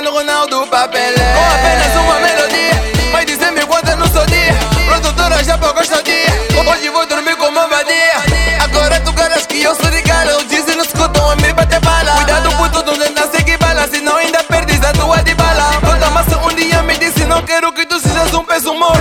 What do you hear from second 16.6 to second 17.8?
me disse Não quero